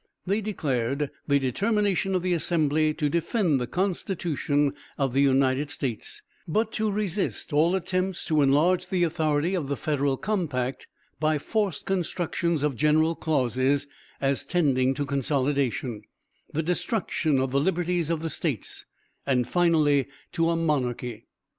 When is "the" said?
1.27-1.37, 2.23-2.33, 3.61-3.67, 5.13-5.21, 8.89-9.03, 9.67-9.77, 16.51-16.63, 17.51-17.61, 18.23-18.31